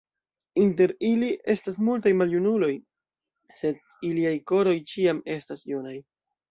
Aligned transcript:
Inter 0.61 0.93
ili 1.09 1.29
estas 1.55 1.77
multaj 1.89 2.15
maljunuloj, 2.23 2.71
sed 3.63 3.87
iliaj 4.13 4.37
koroj 4.55 4.79
ĉiam 4.95 5.23
estas 5.41 5.67
junaj. 5.75 5.97